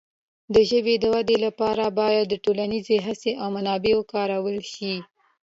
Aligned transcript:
د 0.53 0.55
ژبې 0.69 0.95
د 0.99 1.05
وده 1.15 1.35
لپاره 1.45 1.85
باید 1.99 2.39
ټولنیزې 2.43 2.97
هڅې 3.05 3.31
او 3.41 3.47
منابع 3.55 3.93
وکارول 3.97 4.57
شي. 4.73 4.93